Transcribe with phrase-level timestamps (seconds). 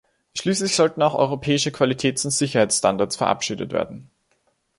[0.35, 4.09] Schließlich sollten auch europäische Qualitäts- und Sicherheitsstandards verabschiedet werden.